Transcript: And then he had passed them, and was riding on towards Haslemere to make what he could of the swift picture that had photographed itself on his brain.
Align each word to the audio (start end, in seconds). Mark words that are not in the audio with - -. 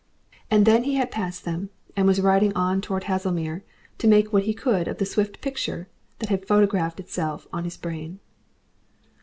And 0.49 0.65
then 0.65 0.85
he 0.85 0.95
had 0.95 1.11
passed 1.11 1.45
them, 1.45 1.69
and 1.95 2.07
was 2.07 2.19
riding 2.19 2.51
on 2.55 2.81
towards 2.81 3.05
Haslemere 3.05 3.61
to 3.99 4.07
make 4.07 4.33
what 4.33 4.45
he 4.45 4.53
could 4.55 4.87
of 4.87 4.97
the 4.97 5.05
swift 5.05 5.41
picture 5.41 5.89
that 6.17 6.29
had 6.29 6.47
photographed 6.47 6.99
itself 6.99 7.45
on 7.53 7.65
his 7.65 7.77
brain. 7.77 8.19